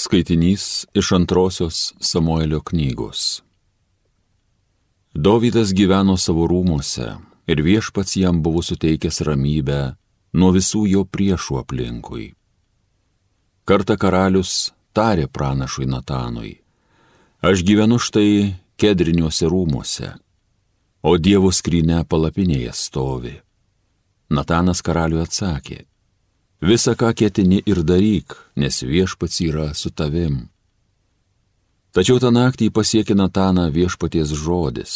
Skaitinys 0.00 0.86
iš 0.94 1.12
antrosios 1.12 1.94
Samuelio 2.00 2.60
knygos. 2.60 3.42
Dovydas 5.14 5.74
gyveno 5.76 6.14
savo 6.16 6.46
rūmose 6.48 7.08
ir 7.52 7.60
viešpats 7.66 8.16
jam 8.16 8.38
buvo 8.42 8.62
suteikęs 8.64 9.20
ramybę 9.28 9.80
nuo 10.40 10.48
visų 10.56 10.86
jo 10.92 11.02
priešų 11.04 11.58
aplinkui. 11.60 12.30
Kartą 13.68 13.98
karalius 14.00 14.70
tarė 14.96 15.28
pranašui 15.28 15.84
Natanui, 15.90 16.54
aš 17.44 17.60
gyvenu 17.68 18.00
štai 18.00 18.56
kedriniuose 18.80 19.52
rūmose, 19.52 20.14
o 21.04 21.16
Dievo 21.20 21.52
skryne 21.52 22.06
palapinėje 22.08 22.72
stovi. 22.72 23.36
Natanas 24.32 24.80
karaliui 24.80 25.26
atsakė, 25.28 25.82
Visa, 26.60 26.92
ką 26.92 27.14
ketini 27.16 27.62
ir 27.64 27.80
daryk, 27.80 28.36
nes 28.56 28.82
viešpats 28.84 29.40
yra 29.40 29.72
su 29.74 29.88
tavim. 29.90 30.50
Tačiau 31.96 32.20
tą 32.20 32.28
naktį 32.30 32.68
pasiekė 32.70 33.16
Nataną 33.16 33.70
viešpaties 33.72 34.34
žodis. 34.36 34.92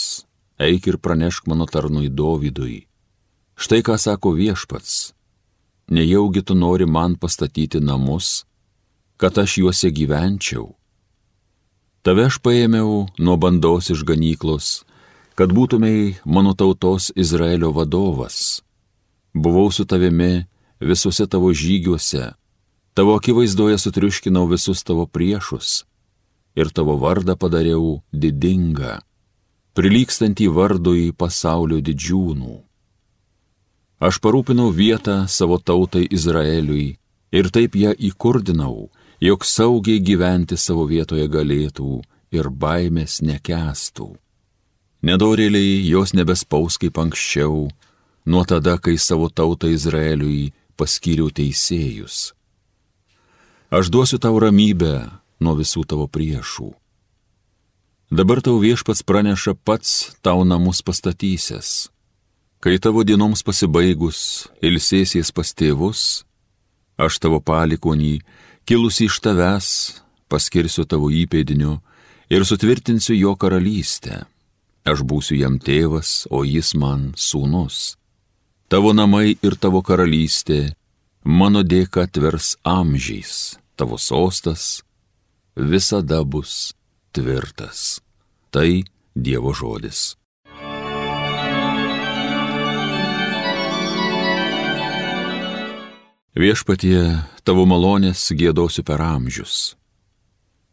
Eik 0.61 0.87
ir 0.87 1.01
pranešk 1.01 1.49
mano 1.51 1.67
tarnui 1.67 2.13
Dovydui. 2.13 2.85
Štai 3.57 3.81
ką 3.83 3.97
sako 3.99 4.37
viešpats. 4.37 5.15
Nejaugi 5.89 6.45
tu 6.45 6.55
nori 6.55 6.87
man 6.87 7.17
pastatyti 7.17 7.81
namus, 7.81 8.45
kad 9.17 9.39
aš 9.39 9.59
juose 9.59 9.91
gyvenčiau. 9.91 10.77
Tave 12.05 12.29
aš 12.29 12.39
paėmiau 12.45 13.07
nuo 13.19 13.37
bandos 13.41 13.89
iš 13.91 14.05
ganyklos, 14.05 14.85
kad 15.35 15.49
būtumei 15.49 16.21
mano 16.25 16.53
tautos 16.53 17.09
Izraelio 17.17 17.73
vadovas. 17.73 18.61
Buvau 19.35 19.73
su 19.73 19.89
tavimi 19.89 20.45
visuose 20.81 21.27
tavo 21.27 21.53
žygiuose, 21.53 22.33
tavo 22.95 23.17
akivaizdoje 23.17 23.79
sutriuškinau 23.79 24.47
visus 24.47 24.85
tavo 24.85 25.07
priešus 25.07 25.85
ir 26.55 26.71
tavo 26.71 26.97
vardą 26.97 27.35
padariau 27.37 28.03
didingą, 28.13 29.01
prilykstantį 29.75 30.47
vardui 30.55 31.11
pasaulio 31.19 31.81
didžiūnų. 31.83 32.55
Aš 34.05 34.21
parūpinau 34.23 34.71
vietą 34.75 35.25
savo 35.29 35.59
tautai 35.59 36.05
Izraeliui 36.11 36.95
ir 37.35 37.51
taip 37.51 37.75
ją 37.75 37.95
įkurdinau, 37.95 38.91
jog 39.21 39.47
saugiai 39.47 40.03
gyventi 40.03 40.59
savo 40.59 40.87
vietoje 40.87 41.27
galėtų 41.31 42.03
ir 42.35 42.51
baimės 42.51 43.21
nekestų. 43.23 44.13
Nedorėliai 45.05 45.83
jos 45.89 46.15
nebespaus 46.17 46.79
kaip 46.81 46.99
anksčiau, 46.99 47.69
nuo 48.25 48.43
tada, 48.49 48.79
kai 48.79 48.97
savo 48.99 49.29
tautą 49.29 49.69
Izraeliui 49.69 50.53
paskyriau 50.77 51.31
teisėjus. 51.31 52.33
Aš 53.75 53.91
duosiu 53.91 54.21
tau 54.23 54.39
ramybę 54.39 54.95
nuo 55.43 55.55
visų 55.59 55.85
tavo 55.89 56.07
priešų. 56.07 56.71
Dabar 58.15 58.43
tau 58.45 58.61
viešpats 58.63 59.03
praneša 59.03 59.57
pats 59.67 60.15
tau 60.23 60.45
namus 60.47 60.85
pastatysias. 60.87 61.89
Kai 62.63 62.77
tavo 62.79 63.03
dienoms 63.03 63.43
pasibaigus 63.43 64.47
ilsėsies 64.63 65.33
pas 65.35 65.51
tėvus, 65.51 66.23
aš 66.97 67.19
tavo 67.19 67.41
palikonį, 67.41 68.21
kilusi 68.69 69.09
iš 69.09 69.19
tavęs, 69.25 69.67
paskirsiu 70.31 70.87
tavo 70.87 71.11
įpėdiniu 71.11 71.81
ir 72.31 72.47
sutvirtinsiu 72.47 73.17
jo 73.19 73.35
karalystę. 73.35 74.23
Aš 74.85 75.03
būsiu 75.03 75.41
jam 75.41 75.59
tėvas, 75.59 76.29
o 76.31 76.45
jis 76.45 76.75
man 76.77 77.13
sūnus 77.17 77.97
Tavo 78.75 78.91
namai 78.91 79.37
ir 79.47 79.55
tavo 79.63 79.85
karalystė 79.87 80.73
mano 81.23 81.61
dėka 81.63 82.09
tvers 82.11 82.57
amžiais, 82.67 83.55
tavo 83.79 83.95
sostas 84.03 84.81
visada 85.55 86.17
bus 86.27 86.73
tvirtas. 87.15 88.01
Tai 88.51 88.83
Dievo 89.15 89.53
žodis. 89.55 90.17
Viešpatie, 96.35 97.03
tavo 97.47 97.69
malonės 97.71 98.25
gėdosiu 98.35 98.83
per 98.83 99.05
amžius. 99.07 99.77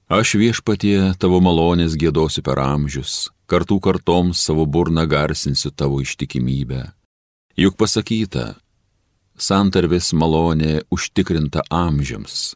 Aš 0.10 0.34
viešpatie, 0.42 1.14
tavo 1.22 1.38
malonės 1.38 1.94
gėdosiu 2.02 2.42
per 2.50 2.64
amžius, 2.66 3.30
kartų 3.46 3.78
kartoms 3.78 4.42
savo 4.42 4.66
burną 4.66 5.06
garsinsiu 5.06 5.70
tavo 5.70 6.02
ištikimybę 6.02 6.82
Juk 7.60 7.76
pasakyta, 7.76 8.56
santarvės 9.36 10.14
malonė 10.16 10.86
užtikrinta 10.88 11.66
amžiams, 11.68 12.56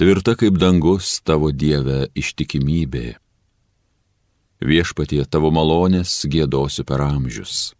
tvirta 0.00 0.32
kaip 0.40 0.56
dangus 0.56 1.18
tavo 1.20 1.50
Dieve 1.52 2.06
ištikimybė. 2.16 3.18
Viešpatie 4.64 5.20
tavo 5.28 5.50
malonės 5.52 6.22
gėdosiu 6.32 6.86
per 6.88 7.04
amžius. 7.04 7.74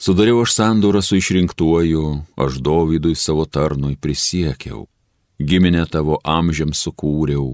Sudariau 0.00 0.40
aš 0.44 0.54
sandūrą 0.56 1.02
su 1.04 1.20
išrinktuoju, 1.20 2.06
aš 2.40 2.56
Dovydui 2.64 3.12
savo 3.16 3.44
tarnui 3.44 3.98
prisiekiau, 4.00 4.86
giminę 5.36 5.84
tavo 5.92 6.16
amžiams 6.24 6.80
sukūriau, 6.84 7.52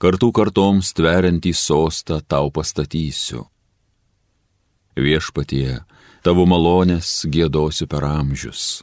kartų 0.00 0.32
kartoms 0.32 0.96
tveriantį 0.96 1.52
sostą 1.52 2.20
tau 2.24 2.48
pastatysiu. 2.48 3.44
Viešpatie, 4.96 5.84
tavo 6.22 6.44
malonės 6.48 7.24
gėdosiu 7.30 7.88
per 7.90 8.04
amžius. 8.06 8.82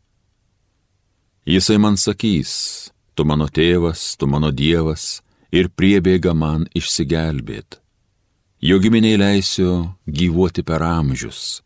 Jisai 1.46 1.78
man 1.78 1.98
sakys, 1.98 2.92
tu 3.14 3.26
mano 3.26 3.48
tėvas, 3.48 4.16
tu 4.18 4.28
mano 4.28 4.50
dievas 4.52 5.22
ir 5.54 5.70
priebėga 5.70 6.34
man 6.34 6.66
išsigelbėt. 6.74 7.80
Jo 8.66 8.80
giminiai 8.82 9.20
leisiu 9.22 9.72
gyvuoti 10.10 10.64
per 10.66 10.82
amžius, 10.82 11.62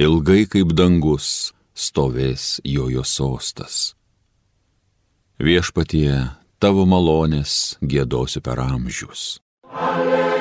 ilgai 0.00 0.46
kaip 0.48 0.72
dangus 0.72 1.52
stovės 1.76 2.60
jojo 2.64 3.04
sostas. 3.04 3.92
Viešpatie, 5.40 6.32
tavo 6.60 6.84
malonės 6.88 7.76
gėdosiu 7.80 8.40
per 8.44 8.60
amžius. 8.60 9.40
Alleluja. 9.68 10.39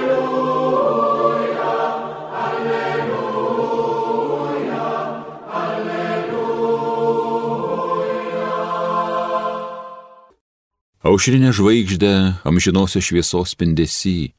Aušrinė 11.10 11.50
žvaigždė 11.58 12.10
amžinosios 12.46 13.02
šviesos 13.08 13.56
spindesy, 13.56 14.30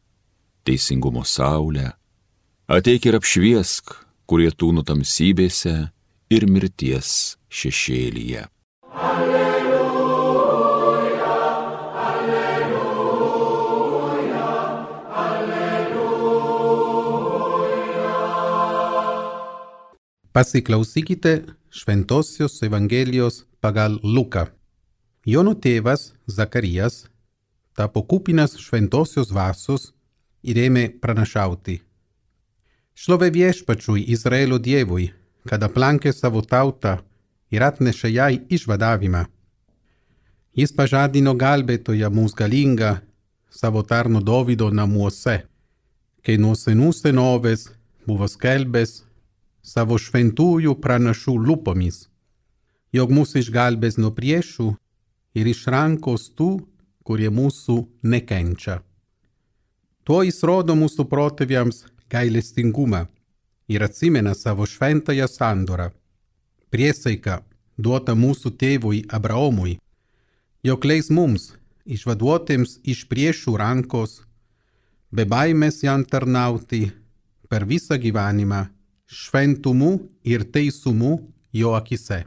teisingumo 0.62 1.24
saulė, 1.26 1.98
ateik 2.70 3.08
ir 3.10 3.16
apšviesk, 3.18 3.90
kurie 4.30 4.54
tūnų 4.54 4.86
tamsybėse 4.86 5.90
ir 6.30 6.46
mirties 6.46 7.34
šešėlyje. 7.50 8.46
Alleluja, 9.08 9.66
alleluja, 12.04 12.86
alleluja. 15.24 16.30
Pasiklausykite 20.30 21.34
Šventosios 21.74 22.62
Evangelijos 22.62 23.42
pagal 23.58 23.98
Luką. 24.06 24.59
Jono 25.26 25.52
tėvas 25.52 26.14
Zakarijas 26.26 27.02
tapo 27.76 28.00
kupinas 28.02 28.54
šventosios 28.56 29.28
vasos 29.36 29.90
ir 30.40 30.56
ėmė 30.56 30.86
pranašauti. 31.02 31.82
Šlovė 32.96 33.28
viešpačiui 33.34 34.06
Izraelio 34.16 34.56
dievui, 34.56 35.10
kad 35.44 35.60
aplankė 35.60 36.14
savo 36.16 36.40
tautą 36.40 36.96
ir 37.52 37.60
atnešė 37.68 38.08
jai 38.14 38.40
išvadavimą. 38.48 39.26
Jis 40.56 40.72
pažadino 40.72 41.36
gelbėtoją 41.36 42.08
mūsų 42.08 42.40
galingą 42.40 42.96
savo 43.52 43.84
tarno 43.84 44.24
Dovido 44.24 44.72
namuose, 44.72 45.42
kai 46.24 46.40
nuo 46.40 46.56
senų 46.56 46.94
senovės 46.96 47.68
buvo 48.08 48.24
skelbęs 48.24 49.02
savo 49.60 50.00
šventųjų 50.00 50.78
pranašų 50.80 51.36
lupomis, 51.44 52.06
jog 52.92 53.12
mūsų 53.12 53.44
išgelbės 53.44 54.00
nuo 54.00 54.16
priešų 54.16 54.72
ir 55.34 55.50
iš 55.50 55.66
rankos 55.72 56.30
tų, 56.36 56.50
kurie 57.04 57.30
mūsų 57.30 57.76
nekenčia. 58.02 58.80
Tuo 60.04 60.22
jis 60.26 60.42
rodo 60.46 60.74
mūsų 60.78 61.06
protėviams 61.10 61.84
gailestingumą 62.10 63.04
ir 63.70 63.84
atsimena 63.86 64.34
savo 64.34 64.66
šventąją 64.66 65.28
sandorą, 65.30 65.90
priesaiką 66.70 67.40
duotą 67.78 68.16
mūsų 68.18 68.52
tėvui 68.60 69.04
Abraomui, 69.08 69.78
jog 70.66 70.84
leis 70.84 71.10
mums, 71.10 71.52
išvaduotėms 71.86 72.80
iš 72.84 73.06
priešų 73.10 73.56
rankos, 73.60 74.20
be 75.10 75.24
baimės 75.24 75.82
jam 75.86 76.04
tarnauti 76.04 76.90
per 77.50 77.66
visą 77.66 77.98
gyvenimą, 77.98 78.66
šventumu 79.06 79.96
ir 80.22 80.44
teisumu 80.54 81.16
jo 81.52 81.74
akise. 81.74 82.24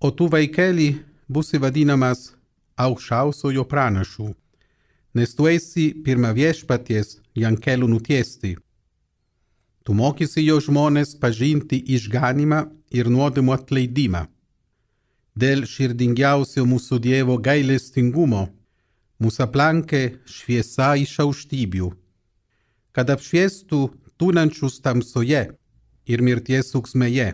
O 0.00 0.10
tu 0.10 0.26
vaikeli 0.30 0.90
būsi 1.28 1.60
vadinamas 1.62 2.32
aukščiausiojo 2.78 3.64
pranašų, 3.68 4.28
nes 5.14 5.34
tu 5.34 5.48
esi 5.50 5.90
pirma 6.04 6.32
viešpaties 6.32 7.18
Jankelių 7.38 7.88
nutiesti. 7.92 8.56
Tu 9.84 9.94
mokysi 9.94 10.44
jo 10.44 10.58
žmonės 10.60 11.14
pažinti 11.20 11.78
išganimą 11.96 12.64
ir 12.92 13.08
nuodėmų 13.12 13.54
atleidimą. 13.54 14.26
Dėl 15.38 15.64
širdingiausio 15.70 16.64
mūsų 16.66 16.98
Dievo 17.04 17.36
gailestingumo 17.38 18.48
mūsų 19.22 19.44
aplankė 19.46 20.02
šviesa 20.26 20.94
iš 21.02 21.14
aukštybių, 21.24 21.92
kad 22.94 23.10
apšviestų 23.14 23.80
tūnančius 24.18 24.80
tamsoje 24.82 25.44
ir 26.10 26.24
mirties 26.26 26.72
suksmeje, 26.74 27.32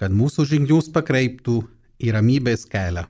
kad 0.00 0.12
mūsų 0.12 0.48
žingsnius 0.52 0.90
pakreiptų 0.96 1.60
į 2.00 2.16
ramybės 2.16 2.66
kelią. 2.72 3.06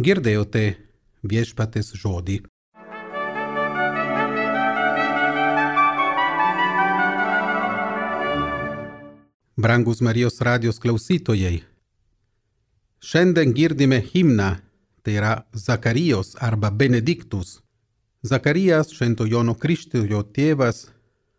Girdėjote 0.00 0.78
viešpatės 1.20 1.92
žodį. 2.00 2.38
Brangus 9.60 10.00
Marijos 10.00 10.40
radijos 10.40 10.80
klausytojai, 10.80 11.60
šiandien 13.04 13.52
girdime 13.52 14.00
himną, 14.00 14.56
tai 15.04 15.18
yra 15.20 15.34
Zakarijos 15.52 16.38
arba 16.40 16.70
Benediktus. 16.70 17.60
Zakarijas 18.24 18.96
Švento 18.96 19.28
Jono 19.28 19.52
Kristėjo 19.52 20.24
tėvas 20.24 20.86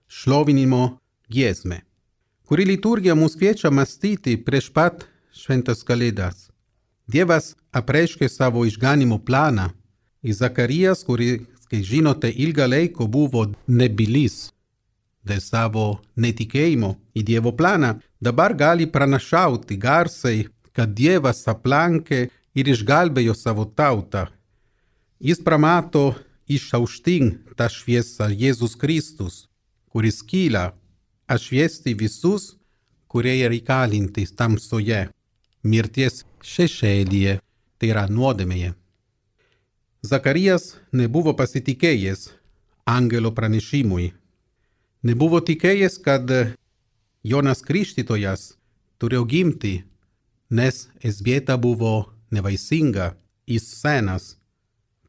šlovinimo 0.05 0.99
giesmė, 1.25 1.81
kuri 2.45 2.69
liturgija 2.69 3.17
mus 3.17 3.33
kviečia 3.33 3.73
mąstyti 3.73 4.37
prieš 4.37 4.69
pat 4.69 5.07
šventas 5.33 5.81
kalėdas. 5.81 6.52
Dievas 7.07 7.53
apreiškė 7.75 8.29
savo 8.29 8.63
išganimo 8.65 9.19
planą 9.19 9.69
į 10.23 10.33
Zakarijas, 10.39 11.03
kuris, 11.03 11.41
kai 11.69 11.83
žinote, 11.83 12.29
ilgą 12.31 12.67
laiką 12.69 13.07
buvo 13.09 13.47
nebylis 13.67 14.53
dėl 15.23 15.39
savo 15.39 15.85
netikėjimo 16.19 16.93
į 17.15 17.23
Dievo 17.27 17.53
planą, 17.55 17.95
dabar 18.19 18.53
gali 18.53 18.87
pranašauti 18.87 19.77
garsiai, 19.79 20.47
kad 20.75 20.93
Dievas 20.95 21.43
aplankė 21.47 22.27
ir 22.55 22.69
išgelbėjo 22.69 23.35
savo 23.37 23.65
tautą. 23.65 24.27
Jis 25.23 25.39
pramato 25.39 26.13
iš 26.47 26.67
aukštyn 26.75 27.31
tą 27.57 27.69
šviesą 27.71 28.27
Jėzus 28.33 28.75
Kristus, 28.79 29.45
kuris 29.87 30.19
kyla 30.25 30.73
atšviesti 31.31 31.93
visus, 31.95 32.57
kurie 33.07 33.37
reikalinti 33.47 34.25
tamsoje, 34.35 35.07
mirties 35.63 36.25
šešėlyje, 36.43 37.39
tai 37.79 37.91
yra 37.91 38.05
nuodėmėje. 38.11 38.73
Zakarijas 40.03 40.75
nebuvo 40.91 41.33
pasitikėjęs 41.39 42.27
angelo 42.85 43.31
pranešimui. 43.31 44.11
Nebuvo 45.03 45.39
tikėjęs, 45.39 45.97
kad 46.03 46.27
Jonas 47.23 47.63
Krikštytojas 47.63 48.53
turėjo 48.99 49.25
gimti, 49.27 49.73
nes 50.51 50.87
Esbieta 50.99 51.55
buvo 51.57 52.09
nevaisinga, 52.31 53.13
jis 53.47 53.67
senas. 53.79 54.35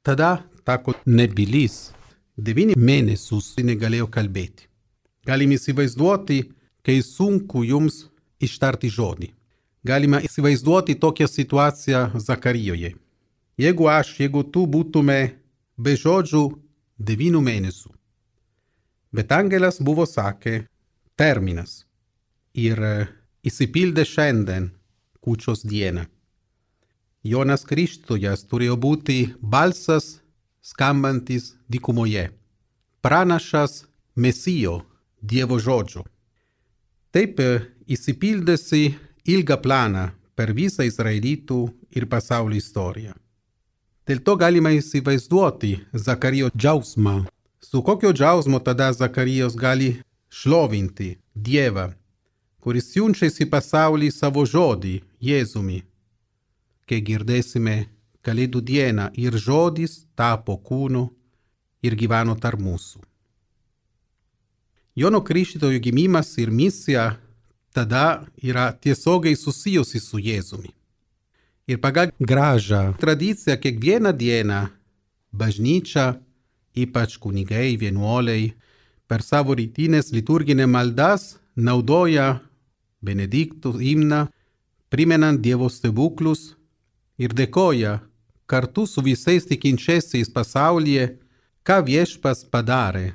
Tada 0.03 0.45
tako 0.65 0.95
nebylis. 1.07 1.93
Devyni 2.35 2.75
mėnesius 2.75 3.53
negalėjo 3.63 4.09
kalbėti. 4.11 4.67
Galim 5.27 5.55
įsivaizduoti, 5.55 6.41
kai 6.83 6.99
sunku 7.03 7.63
jums 7.65 8.09
ištarti 8.43 8.91
žodį. 8.91 9.31
Galima 9.85 10.21
įsivaizduoti 10.25 10.95
tokią 10.97 11.27
situaciją 11.29 12.11
Zakarijoje. 12.15 12.95
Jeigu 13.59 13.89
aš, 13.89 14.15
jeigu 14.21 14.43
tu 14.43 14.65
būtume 14.67 15.19
be 15.77 15.93
žodžių 16.01 16.45
devynių 16.99 17.43
mėnesių. 17.45 17.91
Bet 19.15 19.33
angelas 19.37 19.79
buvo 19.79 20.07
sakė 20.09 20.65
terminas 21.21 21.85
ir 22.57 22.81
įsipildė 23.45 24.07
šiandien 24.09 24.73
kūčios 25.21 25.67
dieną. 25.69 26.09
Jonas 27.25 27.65
Krikštytojas 27.69 28.45
turėjo 28.49 28.77
būti 28.81 29.19
balsas 29.41 30.19
skambantis 30.65 31.55
dykumoje, 31.69 32.31
pranašas 33.05 33.85
Mesijo 34.17 34.83
Dievo 35.21 35.61
žodžio. 35.61 36.05
Taip 37.13 37.41
įsipildėsi 37.87 38.95
ilgą 39.25 39.57
planą 39.65 40.09
per 40.35 40.53
visą 40.57 40.85
Izraelitų 40.87 41.61
ir 41.97 42.09
pasaulio 42.11 42.59
istoriją. 42.59 43.15
Dėl 44.05 44.21
to 44.21 44.37
galima 44.37 44.75
įsivaizduoti 44.77 45.79
Zakarijo 45.93 46.51
džiausmą. 46.53 47.25
Su 47.61 47.83
kokio 47.83 48.13
džiausmo 48.13 48.61
tada 48.61 48.93
Zakarijos 48.93 49.57
gali 49.57 49.95
šlovinti 50.29 51.15
Dievą, 51.35 51.89
kuris 52.61 52.93
siunčiasi 52.93 53.49
pasaulį 53.49 54.13
savo 54.13 54.45
žodį 54.45 55.01
Jėzumi 55.21 55.81
kai 56.89 57.01
girdėsime 57.01 57.85
Kalėdų 58.25 58.63
dieną 58.65 59.11
ir 59.21 59.35
žodis 59.37 60.07
tapo 60.17 60.55
kūnu 60.57 61.03
ir 61.85 61.97
gyveno 62.01 62.33
tarp 62.41 62.63
mūsų. 62.65 63.03
Jono 64.97 65.21
Krikštytojo 65.21 65.83
gimimas 65.85 66.31
ir 66.41 66.49
misija 66.49 67.19
tada 67.75 68.25
yra 68.39 68.71
tiesiogiai 68.73 69.37
susijusi 69.37 70.01
su 70.01 70.21
Jėzumi. 70.23 70.71
Ir 71.67 71.81
pagal 71.81 72.13
gražią 72.21 72.95
tradiciją 73.01 73.57
kiekvieną 73.59 74.13
dieną 74.13 74.61
bažnyčia, 75.33 76.21
ypač 76.77 77.17
kunigai, 77.19 77.75
vienuoliai, 77.81 78.53
per 79.09 79.23
savo 79.23 79.57
rytinės 79.59 80.13
liturginę 80.15 80.67
maldas 80.71 81.37
naudoja 81.57 82.41
Benediktų 83.05 83.75
himną, 83.81 84.27
primenant 84.89 85.43
Dievo 85.45 85.69
stebuklus 85.69 86.55
ir 87.21 87.35
dėkoja 87.37 87.99
kartu 88.47 88.87
su 88.87 89.03
visais 89.05 89.45
tikinčiaisiais 89.49 90.31
pasaulyje, 90.33 91.19
ką 91.67 91.81
viešpas 91.85 92.45
padarė. 92.53 93.15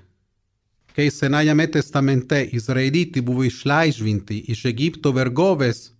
Kai 0.99 1.11
Senajame 1.11 1.67
testamente 1.71 2.49
Izraeliti 2.51 3.21
buvo 3.21 3.45
išlaisvinti 3.47 4.41
iš 4.51 4.65
Egipto 4.67 5.13
vergovės, 5.15 5.93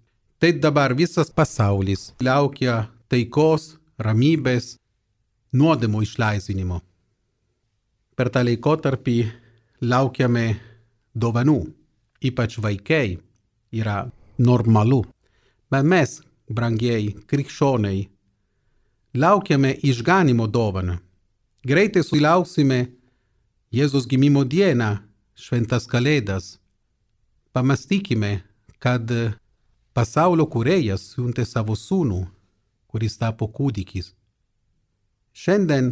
tai 0.44 0.50
dabar 0.60 0.92
visas 0.92 1.32
pasaulis 1.32 2.10
laukia 2.20 2.74
taikos, 3.08 3.78
ramybės, 3.96 4.74
nuodėmų 5.56 6.04
išlaisvinimo. 6.04 6.82
Per 8.12 8.28
tą 8.28 8.44
laikotarpį 8.50 9.16
laukiame 9.88 10.46
dovanų, 11.16 11.58
ypač 12.20 12.60
vaikai, 12.60 13.16
yra 13.72 14.02
normalu. 14.36 15.06
Bet 15.72 15.88
mes, 15.96 16.20
brangieji 16.52 17.16
krikščioniai, 17.24 18.04
laukiame 19.16 19.78
išganimo 19.80 20.52
dovaną. 20.52 21.00
Greitai 21.64 22.04
sulauksime 22.04 22.84
Jėzus 23.70 24.08
gimimo 24.10 24.42
dieną, 24.50 24.98
šventas 25.38 25.84
kalėdas. 25.86 26.56
Pamastykime, 27.54 28.40
kad 28.82 29.12
pasaulio 29.94 30.48
kurėjas 30.50 31.04
siuntė 31.12 31.46
savo 31.46 31.76
sūnų, 31.78 32.24
kuris 32.90 33.20
tapo 33.22 33.46
kūdikis. 33.46 34.16
Šiandien 35.38 35.92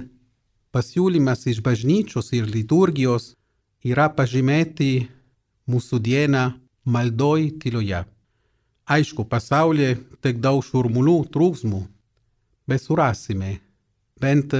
pasiūlymas 0.73 1.45
iš 1.53 1.61
bažnyčios 1.61 2.33
ir 2.33 2.49
liturgijos 2.49 3.35
yra 3.85 4.09
pažymėti 4.09 5.05
mūsų 5.69 6.01
dieną 6.01 6.43
maldoj 6.81 7.45
tyloje. 7.61 8.01
Aišku, 8.89 9.21
pasaulyje 9.29 9.99
tiek 10.25 10.41
daug 10.41 10.65
šurmulių, 10.65 11.19
trūksmų, 11.29 11.85
bet 12.65 12.81
surasime 12.81 13.59
bent 14.17 14.57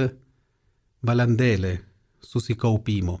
valandėlę 1.02 1.87
susikaupimo. 2.24 3.18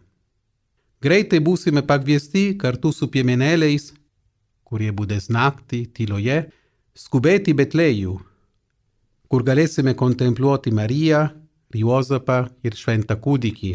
Greitai 1.02 1.40
būsime 1.44 1.84
pakviesti 1.86 2.56
kartu 2.58 2.92
su 2.92 3.08
piemenėliais, 3.12 3.92
kurie 4.66 4.90
būdės 4.92 5.28
naktį 5.30 5.84
tyloje, 5.94 6.38
skubėti 6.98 7.54
Betlejų, 7.54 8.16
kur 9.30 9.44
galėsime 9.46 9.94
kontempluoti 9.94 10.74
Mariją, 10.74 11.28
Juozapą 11.74 12.48
ir 12.64 12.74
šventą 12.74 13.18
kūdikį. 13.20 13.74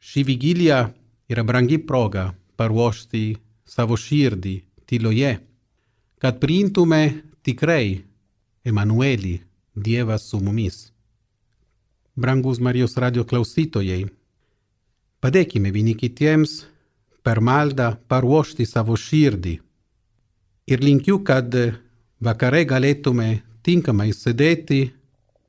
Ši 0.00 0.22
vigilija 0.24 0.84
yra 1.28 1.44
brangi 1.44 1.80
proga 1.82 2.30
paruošti 2.56 3.24
savo 3.66 3.98
širdį 3.98 4.56
tyloje 4.86 5.32
kad 6.20 6.36
priimtume 6.40 7.22
tikrai 7.42 8.04
Emanuelį, 8.64 9.38
Dievas 9.80 10.26
su 10.28 10.40
mumis. 10.44 10.90
Brangus 12.16 12.58
Marijos 12.58 12.96
radio 12.98 13.22
klausytojai, 13.24 14.08
padėkime 15.22 15.70
vieni 15.70 15.94
kitiems 15.94 16.64
per 17.22 17.38
maldą 17.38 17.92
paruošti 18.10 18.66
savo 18.66 18.96
širdį. 18.98 19.60
Ir 20.70 20.82
linkiu, 20.82 21.20
kad 21.22 21.54
vakare 22.18 22.64
galėtume 22.66 23.40
tinkamai 23.62 24.10
sėdėti 24.10 24.90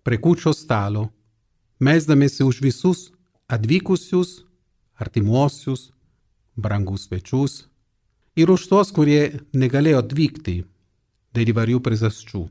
prie 0.06 0.22
kučio 0.22 0.54
stalo, 0.54 1.10
mesdamėsi 1.82 2.46
už 2.46 2.62
visus 2.62 3.10
atvykusius, 3.50 4.44
artimuosius, 5.02 5.90
brangus 6.56 7.10
svečius 7.10 7.66
ir 8.38 8.54
už 8.54 8.70
tuos, 8.70 8.94
kurie 8.94 9.42
negalėjo 9.54 10.06
atvykti 10.06 10.62
dėl 11.34 11.56
įvairių 11.56 11.82
priežasčių. 11.82 12.48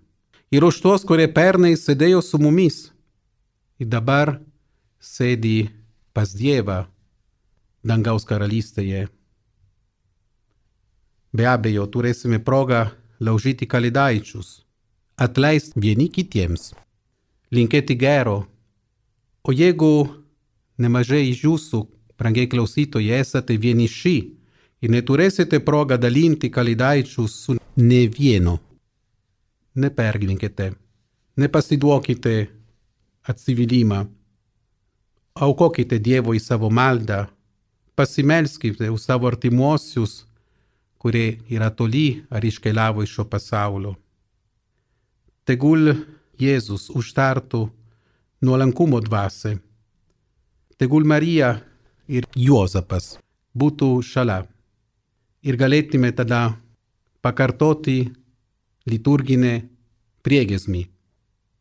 Ir 0.51 0.67
už 0.67 0.83
tuos, 0.83 1.07
kurie 1.07 1.29
pernai 1.31 1.77
sėdėjo 1.79 2.25
su 2.27 2.43
mumis 2.43 2.89
ir 3.81 3.89
dabar 3.89 4.37
sėdi 5.01 5.71
pas 6.13 6.33
Dievą 6.37 6.85
dangaus 7.83 8.27
karalystėje. 8.29 9.09
Be 11.33 11.47
abejo, 11.47 11.87
turėsime 11.87 12.41
progą 12.45 12.91
laužyti 13.21 13.69
kalidaičius, 13.71 14.61
atleisti 15.17 15.81
vieni 15.81 16.09
kitiems, 16.13 16.73
linkėti 17.55 17.97
gero. 17.97 18.43
O 19.47 19.55
jeigu 19.55 20.11
nemažai 20.81 21.23
iš 21.31 21.45
jūsų, 21.47 21.81
brangiai 22.21 22.51
klausytojai, 22.51 23.23
esate 23.23 23.57
vieniši 23.57 24.17
ir 24.85 24.93
neturėsite 24.93 25.63
progą 25.65 25.97
dalinti 25.97 26.51
kalidaičius 26.53 27.39
su 27.47 27.57
ne 27.81 28.03
vienu, 28.13 28.59
nepergyvenkite, 29.81 30.73
nepasiduokite 31.41 32.60
atsivylimą, 33.31 34.01
aukokite 35.35 35.99
Dievui 35.99 36.41
savo 36.41 36.71
maldą, 36.71 37.27
pasimelskite 37.95 38.91
už 38.91 39.01
savo 39.01 39.29
artimuosius, 39.31 40.27
kurie 41.01 41.41
yra 41.49 41.71
toli 41.71 42.23
ar 42.31 42.45
iškeliavo 42.45 43.03
iš 43.03 43.15
šio 43.17 43.25
pasaulio. 43.25 43.95
Tegul 45.49 45.95
Jėzus 46.41 46.89
užtartų 46.97 47.67
nuolankumo 48.45 49.01
dvasę. 49.05 49.59
Tegul 50.81 51.05
Marija 51.05 51.59
ir 52.09 52.29
Juozapas 52.37 53.19
būtų 53.57 53.89
šalia. 54.05 54.45
Ir 55.45 55.57
galėtume 55.57 56.13
tada 56.17 56.57
pakartoti 57.25 57.99
liturginę 58.89 59.55
priegesmį 60.25 60.87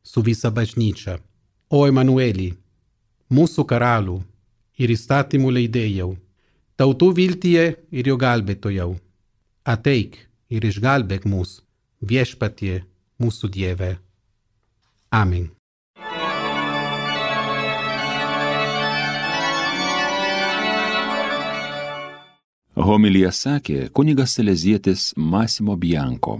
su 0.03 0.23
visa 0.23 0.51
bažnyčia. 0.51 1.19
O 1.69 1.83
Emanueli, 1.85 2.55
mūsų 3.29 3.61
karalių 3.69 4.15
ir 4.81 4.89
įstatymų 4.89 5.51
leidėjau, 5.53 6.15
tautų 6.81 7.11
viltyje 7.19 7.65
ir 7.93 8.09
jo 8.09 8.15
gelbėtojau, 8.17 8.95
ateik 9.69 10.17
ir 10.49 10.65
išgelbėk 10.65 11.29
mus 11.29 11.59
viešpatie 12.01 12.81
mūsų 13.21 13.51
Dieve. 13.53 13.91
Amen. 15.13 15.51
Homilija 22.73 23.29
sakė 23.29 23.91
kunigas 23.93 24.39
Selezietis 24.39 25.11
Masimo 25.17 25.77
Bianko. 25.77 26.39